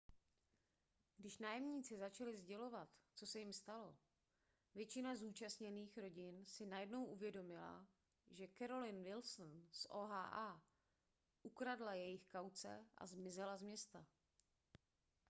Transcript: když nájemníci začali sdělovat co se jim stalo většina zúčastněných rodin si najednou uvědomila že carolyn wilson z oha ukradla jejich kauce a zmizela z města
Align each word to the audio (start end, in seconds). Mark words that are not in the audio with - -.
když 1.17 1.37
nájemníci 1.39 1.97
začali 1.97 2.37
sdělovat 2.37 2.89
co 3.15 3.25
se 3.27 3.39
jim 3.39 3.53
stalo 3.53 3.95
většina 4.75 5.15
zúčastněných 5.15 5.97
rodin 5.97 6.45
si 6.45 6.65
najednou 6.65 7.05
uvědomila 7.05 7.87
že 8.31 8.47
carolyn 8.57 9.03
wilson 9.03 9.63
z 9.71 9.87
oha 9.89 10.61
ukradla 11.41 11.93
jejich 11.93 12.25
kauce 12.27 12.85
a 12.97 13.07
zmizela 13.07 13.57
z 13.57 13.61
města 13.63 14.05